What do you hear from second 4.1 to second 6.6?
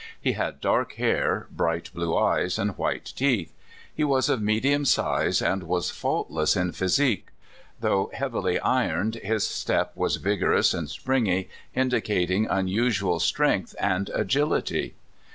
of me dium size, and was faultless